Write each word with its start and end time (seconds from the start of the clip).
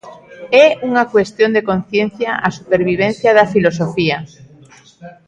É 0.63 0.65
unha 0.89 1.03
cuestión 1.13 1.49
de 1.53 1.65
conciencia 1.69 2.31
a 2.47 2.49
supervivencia 2.57 3.29
da 3.37 3.49
Filosofía. 3.53 4.17